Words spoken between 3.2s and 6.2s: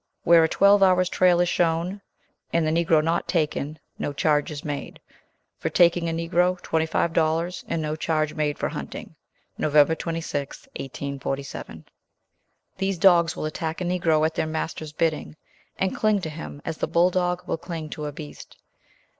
taken, no charge is made. For taking a